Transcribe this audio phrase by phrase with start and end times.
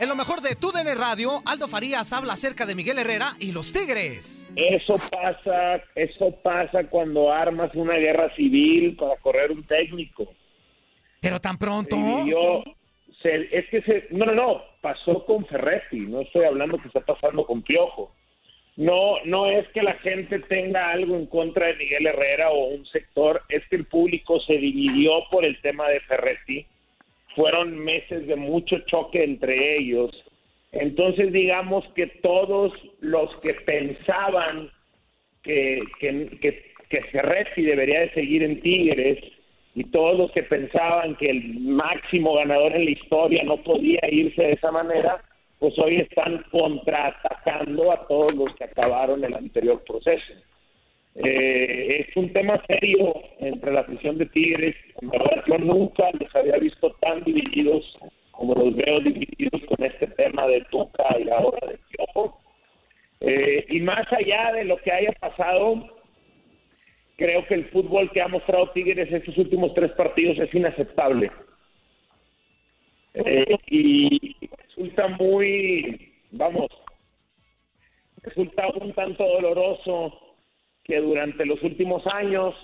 [0.00, 3.50] En lo mejor de Tu DN Radio, Aldo Farías habla acerca de Miguel Herrera y
[3.52, 4.48] los Tigres.
[4.54, 10.32] Eso pasa, eso pasa cuando armas una guerra civil para correr un técnico.
[11.20, 11.96] Pero tan pronto.
[11.96, 12.62] Y yo,
[13.22, 17.00] se- es que se, no, no, no, pasó con Ferretti, no estoy hablando que está
[17.00, 18.14] pasando con Piojo.
[18.76, 22.86] No, no es que la gente tenga algo en contra de Miguel Herrera o un
[22.86, 26.64] sector, es que el público se dividió por el tema de Ferretti.
[27.34, 30.10] Fueron meses de mucho choque entre ellos.
[30.72, 34.70] Entonces digamos que todos los que pensaban
[35.42, 36.74] que, que,
[37.56, 39.18] debería de seguir en Tigres
[39.74, 44.42] y todos los que pensaban que el máximo ganador en la historia no podía irse
[44.42, 45.22] de esa manera,
[45.58, 50.34] pues hoy están contraatacando a todos los que acabaron el anterior proceso.
[51.24, 54.76] Eh, es un tema serio entre la afición de Tigres.
[55.02, 55.10] En
[55.46, 57.84] yo nunca les había visto tan divididos
[58.30, 62.40] como los veo divididos con este tema de Tuca y ahora de Piojo.
[63.20, 65.88] Eh, y más allá de lo que haya pasado,
[67.16, 71.32] creo que el fútbol que ha mostrado Tigres estos últimos tres partidos es inaceptable.
[73.14, 74.36] Eh, y
[74.68, 76.68] resulta muy, vamos,
[78.22, 80.27] resulta un tanto doloroso
[80.88, 82.54] que durante los últimos años,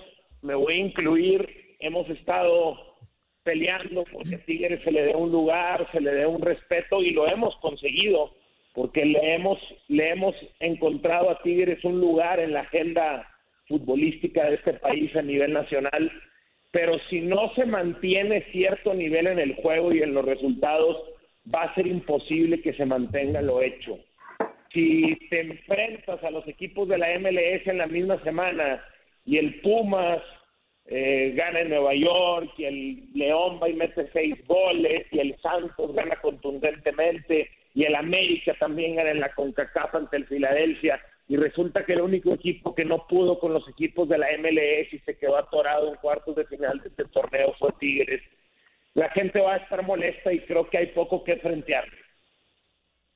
[0.41, 1.47] me voy a incluir,
[1.79, 2.97] hemos estado
[3.43, 7.11] peleando porque a Tigres se le dé un lugar, se le dé un respeto y
[7.11, 8.31] lo hemos conseguido
[8.73, 13.29] porque le hemos, le hemos encontrado a Tigres un lugar en la agenda
[13.67, 16.11] futbolística de este país a nivel nacional,
[16.71, 20.97] pero si no se mantiene cierto nivel en el juego y en los resultados,
[21.53, 23.99] va a ser imposible que se mantenga lo hecho.
[24.75, 28.83] Si te enfrentas a los equipos de la MLS en la misma semana
[29.25, 30.21] y el Pumas
[30.85, 35.37] eh, gana en Nueva York y el León va y mete seis goles y el
[35.41, 40.99] Santos gana contundentemente y el América también gana en la CONCACAF ante el Filadelfia
[41.29, 44.91] y resulta que el único equipo que no pudo con los equipos de la MLS
[44.91, 48.21] y se quedó atorado en cuartos de final de este torneo fue Tigres.
[48.93, 51.85] La gente va a estar molesta y creo que hay poco que frentear.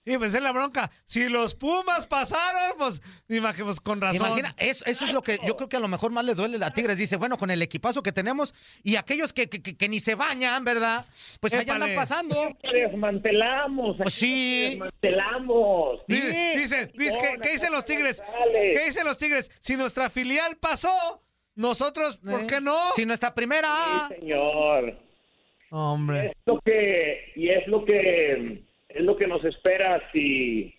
[0.09, 0.90] Sí, pues es la bronca.
[1.06, 3.00] Si los Pumas pasaron, pues,
[3.30, 4.25] imagínate, con razón.
[4.28, 6.58] Imagina, eso, eso es lo que yo creo que a lo mejor más le duele
[6.66, 6.97] a Tigres.
[6.97, 10.16] Dice, bueno, con el equipazo que tenemos y aquellos que, que, que- que ni se
[10.16, 11.06] bañan, ¿verdad?
[11.40, 12.58] Pues allá andan pasando.
[12.61, 13.97] Que desmantelamos.
[14.02, 14.70] Pues sí.
[14.72, 16.00] Desmantelamos.
[16.08, 16.16] Di-
[16.58, 18.23] Dicen, dice, ¿qué, qué dicen los Tigres?
[18.73, 19.52] ¿Qué dicen los Tigres?
[19.59, 21.22] Si nuestra filial pasó,
[21.55, 22.78] nosotros, ¿por Eh, qué no?
[22.96, 24.08] Si nuestra primera.
[24.09, 24.97] Sí, señor.
[25.72, 26.28] Hombre.
[26.28, 28.64] Es lo que y es lo que
[28.99, 30.73] es lo que nos espera si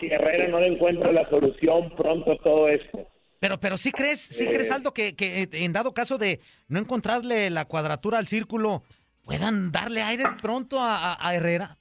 [0.00, 3.06] si Herrera no le encuentra la solución pronto a todo esto.
[3.40, 4.48] Pero, pero sí crees, sí Eh.
[4.50, 8.82] crees, Aldo, que, que eh, en dado caso de no encontrarle la cuadratura al círculo,
[9.24, 11.78] puedan darle aire pronto a, a- a Herrera.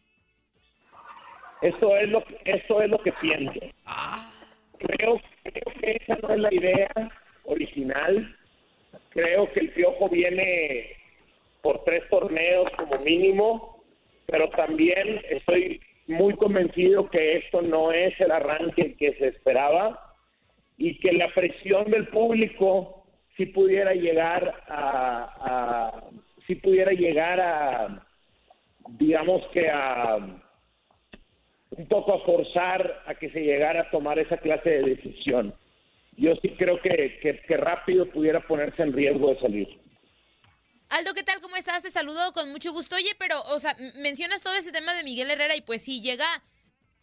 [1.61, 3.59] Eso es lo que, eso es lo que pienso.
[4.79, 6.91] Creo, creo que esa no es la idea
[7.45, 8.35] original.
[9.09, 10.91] Creo que el Piojo viene
[11.61, 13.76] por tres torneos como mínimo,
[14.27, 20.15] pero también estoy muy convencido que esto no es el arranque que se esperaba
[20.77, 26.03] y que la presión del público sí pudiera llegar a,
[26.45, 28.05] sí pudiera llegar a
[28.99, 30.17] digamos que a
[31.69, 35.53] un poco a forzar a que se llegara a tomar esa clase de decisión.
[36.15, 39.67] Yo sí creo que, que, que rápido pudiera ponerse en riesgo de salir.
[40.89, 41.36] Aldo, ¿qué tal?
[41.81, 42.95] Te saludo con mucho gusto.
[42.95, 46.25] Oye, pero, o sea, mencionas todo ese tema de Miguel Herrera y pues sí, llega,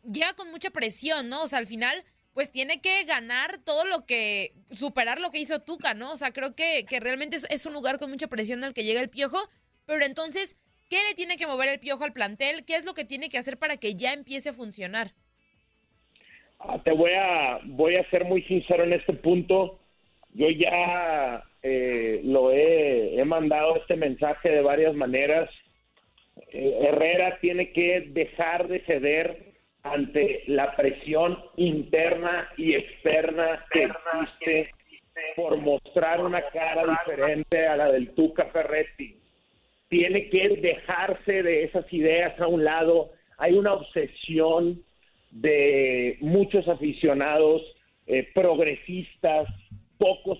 [0.02, 1.42] llega con mucha presión, ¿no?
[1.42, 5.62] O sea, al final, pues tiene que ganar todo lo que, superar lo que hizo
[5.62, 6.12] Tuca, ¿no?
[6.12, 8.84] O sea, creo que, que realmente es, es un lugar con mucha presión al que
[8.84, 9.38] llega el Piojo,
[9.86, 10.56] pero entonces,
[10.90, 12.64] ¿qué le tiene que mover el Piojo al plantel?
[12.64, 15.12] ¿Qué es lo que tiene que hacer para que ya empiece a funcionar?
[16.58, 19.80] Ah, Te voy a, voy a ser muy sincero en este punto.
[20.34, 25.48] Yo ya eh, lo he, mandado este mensaje de varias maneras.
[26.52, 29.54] Eh, Herrera tiene que dejar de ceder
[29.84, 34.70] ante la presión interna y externa que existe
[35.36, 39.20] por mostrar una cara diferente a la del Tuca Ferretti.
[39.88, 43.12] Tiene que dejarse de esas ideas a un lado.
[43.38, 44.82] Hay una obsesión
[45.30, 47.62] de muchos aficionados
[48.06, 49.48] eh, progresistas,
[49.98, 50.38] pocos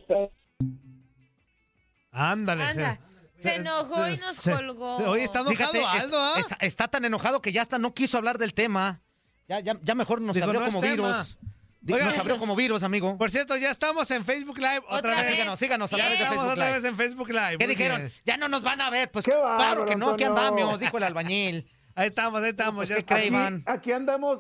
[2.13, 2.63] Ándale.
[2.65, 3.01] Anda,
[3.37, 4.97] se enojó y nos colgó.
[5.11, 6.35] Oye, está enojado Fíjate, Aldo, ¿ah?
[6.39, 9.03] está, está tan enojado que ya hasta no quiso hablar del tema.
[9.49, 10.95] Ya, ya, ya mejor nos Digo, abrió no es como tema.
[11.25, 11.39] virus.
[11.81, 11.93] Di-.
[11.93, 13.19] Nos abrió como virus, amigo.
[13.19, 15.27] Por cierto, ya estamos en Facebook Live otra, Otra vez.
[15.27, 15.35] vez.
[15.35, 16.23] Síganos, síganos a través de Bien.
[16.33, 16.77] Estamos Facebook otra Live.
[16.81, 17.59] vez en Facebook Live.
[17.59, 18.01] ¿Qué muy dijeron?
[18.03, 18.13] bien.
[18.25, 19.11] Ya no nos van a ver.
[19.11, 20.51] Pues Qué bárbaro, claro que no, aquí Antonio.
[20.51, 21.69] andamos, dijo el albañil.
[21.97, 22.77] Ahí estamos, ahí estamos.
[22.77, 23.19] Pues, ya ¿qué estamos.
[23.21, 23.63] cree, Iván?
[23.67, 24.39] Aquí andamos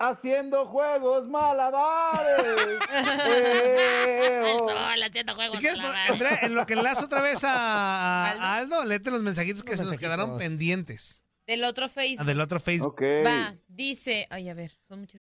[0.00, 2.80] haciendo juegos malabares.
[4.58, 5.58] Sol, haciendo juegos.
[5.58, 6.10] ¿Y qué es, malabares.
[6.10, 8.76] Andrea, en lo que enlazo otra vez a, a ¿Aldo?
[8.76, 11.22] Aldo, léete los mensajitos que Los se nos quedaron pendientes.
[11.46, 12.26] Del otro Ah, Facebook.
[12.26, 12.92] Del otro Facebook.
[12.92, 13.02] Ok.
[13.26, 15.19] Va, dice, ay, a ver, son muchas.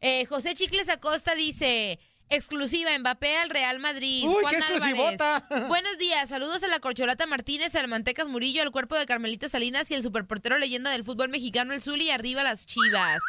[0.00, 1.98] Eh, José Chicles Acosta dice,
[2.30, 4.24] exclusiva, Mbappé al Real Madrid.
[4.26, 5.46] Uy, Juan qué exclusivota.
[5.68, 9.90] Buenos días, saludos a la Corcholata Martínez, al Mantecas Murillo, al cuerpo de Carmelita Salinas
[9.90, 13.20] y el superportero leyenda del fútbol mexicano, el Zuli, y arriba las chivas.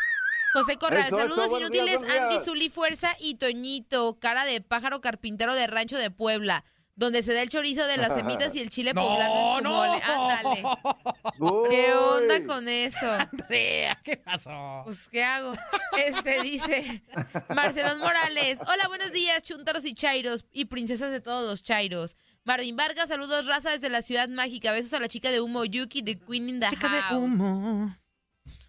[0.53, 2.33] José Corral, Eso, saludos buenos días, inútiles, buenos días.
[2.33, 6.65] Andy Zuli Fuerza y Toñito, cara de pájaro carpintero de rancho de Puebla,
[7.01, 9.69] donde se da el chorizo de las semitas y el chile poblano en su no,
[9.71, 10.01] mole.
[10.03, 10.63] Ándale.
[11.39, 11.69] Uy.
[11.69, 13.11] ¿Qué onda con eso?
[13.31, 14.81] Andrea, ¿qué pasó?
[14.85, 15.53] Pues, ¿qué hago?
[15.97, 17.03] Este dice
[17.49, 18.59] Marcelón Morales.
[18.67, 22.15] Hola, buenos días, chuntaros y chairos y princesas de todos los chairos.
[22.43, 24.71] Marvin Vargas, saludos, raza desde la ciudad mágica.
[24.71, 27.17] Besos a la chica de humo, Yuki, de Queen in the Chica de house.
[27.17, 27.97] humo.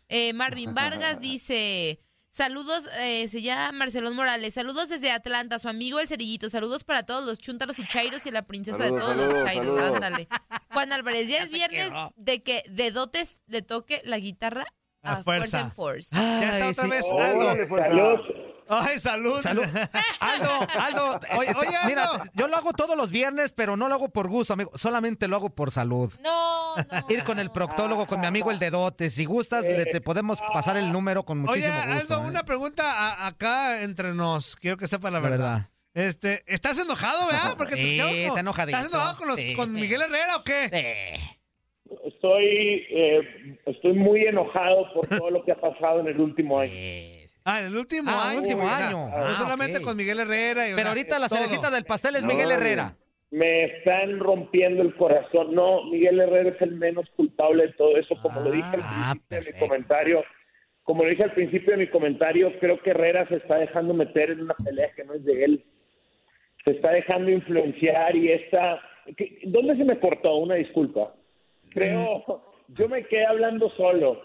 [0.09, 2.01] Eh, Marvin Vargas dice.
[2.35, 4.55] Saludos, eh, se llama Marcelón Morales.
[4.55, 6.49] Saludos desde Atlanta, su amigo el cerillito.
[6.49, 9.67] Saludos para todos los chuntaros y chairos y la princesa Saludos, de todos los chairos.
[9.79, 9.97] saludos.
[9.97, 10.29] Ándale.
[10.73, 14.65] Juan Álvarez, ya es viernes de que de dotes le toque la guitarra
[15.03, 15.59] A a, fuerza.
[15.59, 16.17] Fuerza en Force.
[16.17, 16.91] Ya está otra sí.
[16.91, 17.69] vez Aldo.
[17.69, 17.89] fuerza.
[18.69, 19.41] Ay, salud.
[19.41, 19.65] Salud.
[20.21, 21.21] Aldo, Aldo.
[21.37, 21.89] Oye, este, oye, Aldo.
[21.89, 24.71] Mira, yo lo hago todos los viernes, pero no lo hago por gusto, amigo.
[24.75, 26.13] Solamente lo hago por salud.
[26.23, 26.83] No, no.
[27.11, 29.11] Ir con el proctólogo, con mi amigo el dedote.
[29.11, 32.15] Si gustas, le- te podemos pasar el número con Oye, muchísimo gusto.
[32.15, 32.31] Aldo, ¿eh?
[32.31, 34.57] una pregunta a- acá entre nos.
[34.57, 35.53] Quiero que sepa la La verdad.
[35.53, 35.69] verdad.
[35.95, 37.55] Este, ¿estás enojado, verdad?
[37.59, 38.79] Porque te Sí, como- está enojadito.
[38.79, 39.53] ¿Estás enojado con, los- Sí.
[39.55, 40.71] con Miguel Herrera o qué?
[40.73, 41.15] Eh,
[42.07, 46.73] Estoy, eh, estoy muy enojado por todo lo que ha pasado en el último año.
[47.45, 48.41] Ah, en el último Ah, año.
[48.41, 49.09] último o año.
[49.09, 49.85] No Ah, solamente ok.
[49.85, 50.69] con Miguel Herrera.
[50.69, 51.39] y, o Pero sea, ahorita la todo.
[51.39, 52.51] cerecita del pastel es No, Miguel.
[52.51, 52.95] Herrera.
[53.31, 55.55] Me están rompiendo el corazón.
[55.55, 59.15] No, Miguel Herrera es el menos culpable de todo eso, como lo dije al Ah,
[59.29, 60.25] principio de mi comentario.
[60.85, 64.31] Como lo dije al principio de mi comentario, creo que Herrera se está dejando meter
[64.31, 65.65] en una pelea que no es de él.
[66.65, 68.81] Se está dejando influenciar y está...
[69.17, 70.37] ¿Qué- ¿Dónde se me cortó?
[70.37, 71.15] Una disculpa.
[71.71, 72.45] Creo...
[72.69, 74.23] Yo me quedé hablando solo.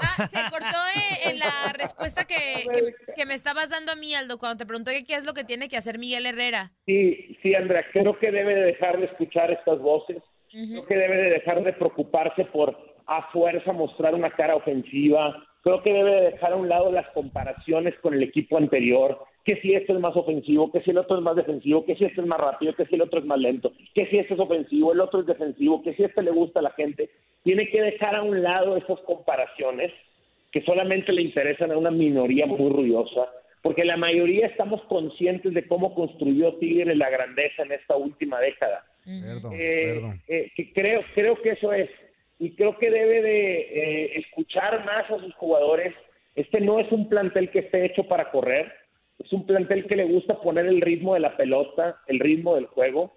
[0.00, 4.14] Ah, se cortó eh, en la respuesta que, que, que me estabas dando a mí,
[4.14, 6.72] Aldo, cuando te pregunté qué es lo que tiene que hacer Miguel Herrera.
[6.86, 10.22] Sí, sí, Andrea, creo que debe de dejar de escuchar estas voces.
[10.50, 15.44] Creo que debe de dejar de preocuparse por a fuerza mostrar una cara ofensiva.
[15.62, 19.18] Creo que debe de dejar a un lado las comparaciones con el equipo anterior.
[19.44, 22.04] Que si esto es más ofensivo, que si el otro es más defensivo, que si
[22.04, 24.40] este es más rápido, que si el otro es más lento, que si este es
[24.40, 27.10] ofensivo, el otro es defensivo, que si este le gusta a la gente.
[27.42, 29.92] Tiene que dejar a un lado esas comparaciones
[30.50, 33.28] que solamente le interesan a una minoría muy ruidosa,
[33.60, 38.84] porque la mayoría estamos conscientes de cómo construyó Tigre la grandeza en esta última década.
[39.04, 40.22] Perdón, Eh, perdón.
[40.28, 41.90] eh, que creo, creo que eso es.
[42.38, 45.94] Y creo que debe de eh, escuchar más a sus jugadores.
[46.34, 48.72] Este no es un plantel que esté hecho para correr.
[49.34, 53.16] Un plantel que le gusta poner el ritmo de la pelota, el ritmo del juego.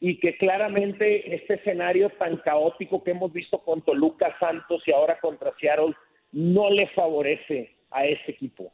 [0.00, 5.18] Y que claramente este escenario tan caótico que hemos visto con Toluca, Santos y ahora
[5.18, 5.94] contra Seattle
[6.32, 8.70] no le favorece a este equipo.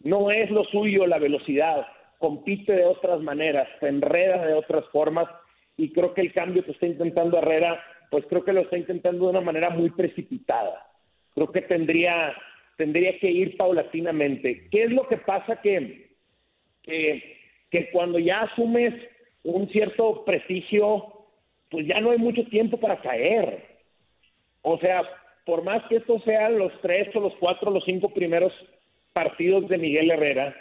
[0.00, 1.86] No es lo suyo la velocidad.
[2.18, 5.28] Compite de otras maneras, se enreda de otras formas
[5.76, 9.26] y creo que el cambio que está intentando Herrera, pues creo que lo está intentando
[9.26, 10.84] de una manera muy precipitada.
[11.36, 12.34] Creo que tendría,
[12.76, 14.66] tendría que ir paulatinamente.
[14.72, 16.03] ¿Qué es lo que pasa que,
[16.84, 18.94] que, cuando ya asumes
[19.42, 21.26] un cierto prestigio,
[21.70, 23.64] pues ya no hay mucho tiempo para caer?
[24.62, 25.02] O sea,
[25.44, 28.52] por más que estos sean los tres o los cuatro o los cinco primeros
[29.12, 30.54] partidos de Miguel Herrera,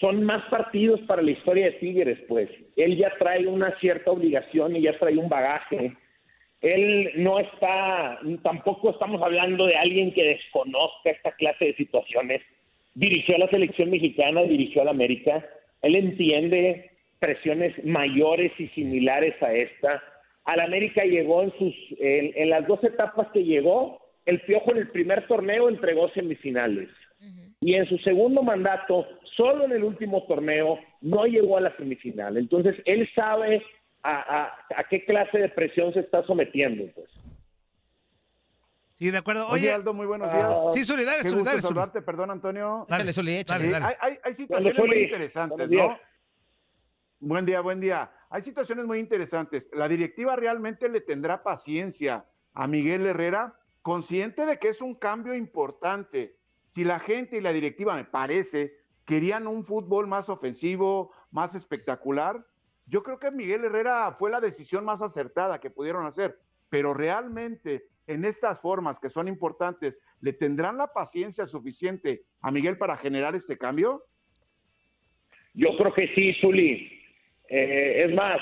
[0.00, 2.48] son más partidos para la historia de Tigres, pues.
[2.76, 5.92] Él ya trae una cierta obligación y ya trae un bagaje.
[6.62, 12.42] Él no está, tampoco estamos hablando de alguien que desconozca esta clase de situaciones.
[12.94, 15.44] Dirigió a la selección mexicana, dirigió a la América.
[15.82, 20.02] Él entiende presiones mayores y similares a esta.
[20.44, 24.78] Al América llegó en sus, en, en las dos etapas que llegó, el Piojo en
[24.78, 26.88] el primer torneo entregó semifinales
[27.60, 29.06] y en su segundo mandato,
[29.36, 32.38] solo en el último torneo, no llegó a la semifinal.
[32.38, 33.62] Entonces, él sabe
[34.02, 36.84] a, a- a qué clase de presión se está sometiendo.
[36.94, 37.08] Pues.
[39.00, 39.46] Sí, de acuerdo.
[39.48, 40.54] Oye, Oye, Aldo, muy buenos días.
[40.74, 42.84] sí, Zuli, dale, Qué gusto saludarte, perdón, Antonio.
[42.86, 43.70] Dale, échale.
[43.70, 43.86] dale.
[43.86, 45.88] hay, hay- hay situaciones muy interesantes, Buenos días.
[45.88, 47.26] ¿no?
[47.28, 48.12] Buen día, buen día.
[48.28, 49.70] Hay situaciones muy interesantes.
[49.72, 55.34] La directiva realmente le tendrá paciencia a Miguel Herrera, consciente de que es un cambio
[55.34, 56.36] importante.
[56.68, 58.76] Si la gente y la directiva, me parece,
[59.06, 62.46] querían un fútbol más ofensivo, más espectacular,
[62.84, 66.38] yo creo que Miguel Herrera fue la decisión más acertada que pudieron hacer.
[66.68, 72.76] Pero realmente, en estas formas que son importantes, ¿le tendrán la paciencia suficiente a Miguel
[72.78, 74.02] para generar este cambio?
[75.54, 77.00] Yo creo que sí, Zuli.
[77.48, 78.38] Eh, es más,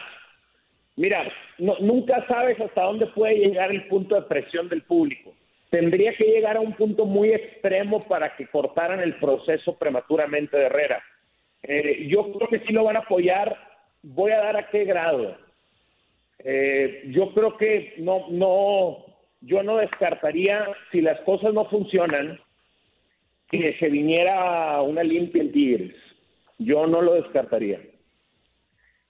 [0.96, 5.34] mira, nunca sabes hasta dónde puede llegar el punto de presión del público.
[5.70, 10.66] Tendría que llegar a un punto muy extremo para que cortaran el proceso prematuramente de
[10.66, 11.02] Herrera.
[11.62, 13.56] Eh, yo creo que sí lo van a apoyar.
[14.02, 15.36] Voy a dar a qué grado.
[16.38, 19.04] Eh, yo creo que no, no,
[19.40, 22.38] yo no descartaría si las cosas no funcionan
[23.50, 25.94] que se viniera una limpia en Tigres.
[26.58, 27.80] Yo no lo descartaría.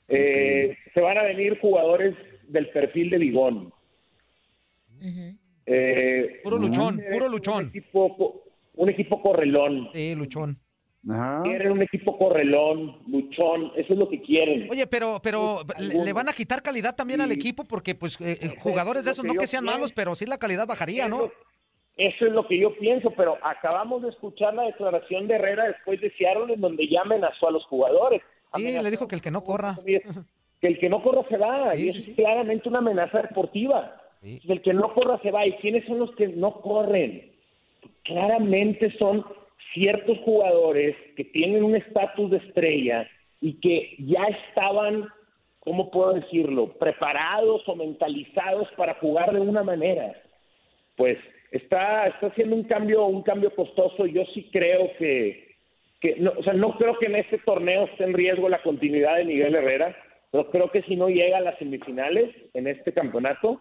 [0.08, 2.14] Eh, se van a venir jugadores
[2.48, 3.72] del perfil de Bigón.
[5.66, 7.66] Eh, Puro luchón, puro Un luchón.
[7.68, 8.42] equipo, co-
[8.76, 9.88] un equipo correlón.
[9.92, 10.58] Sí, luchón.
[11.08, 11.42] Ajá.
[11.44, 13.72] Quieren un equipo correlón, luchón.
[13.76, 14.68] Eso es lo que quieren.
[14.70, 16.06] Oye, pero, pero Sí, le, algunos.
[16.06, 19.24] le van a quitar calidad también al equipo porque, pues, eh, eh, jugadores de esos,
[19.24, 19.76] no que sean pienso.
[19.78, 21.30] malos, pero sí la calidad bajaría, ¿no?
[21.96, 26.00] Eso, es lo que yo pienso, pero acabamos de escuchar la declaración de Herrera después
[26.00, 28.20] de Seattle en donde ya amenazó a los jugadores.
[28.22, 29.76] Sí, Amenazó le dijo que el que no corra.
[29.84, 32.10] Que el que no corra se va, Sí, y eso sí.
[32.10, 34.00] es claramente una amenaza deportiva.
[34.22, 34.40] Sí.
[34.48, 35.46] El que no corra se va.
[35.46, 37.30] ¿Y quiénes son los que no corren?
[38.04, 39.24] Claramente son
[39.72, 43.08] ciertos jugadores que tienen un estatus de estrella
[43.40, 45.06] y que ya estaban,
[45.60, 50.12] ¿cómo puedo decirlo?, preparados o mentalizados para jugar de una manera.
[50.96, 51.18] Pues
[51.50, 54.06] está, está haciendo un cambio, un cambio costoso.
[54.06, 55.56] Yo sí creo que,
[56.00, 59.16] que no, o sea, no creo que en este torneo esté en riesgo la continuidad
[59.16, 59.96] de Miguel Herrera,
[60.30, 63.60] pero creo que si no llega a las semifinales en este campeonato,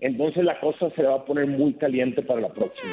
[0.00, 2.92] entonces la cosa se va a poner muy caliente para la próxima.